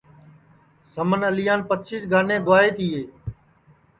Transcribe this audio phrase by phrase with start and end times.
[0.93, 3.01] سمن اعلیان پچیس گانیں گُوائے تیے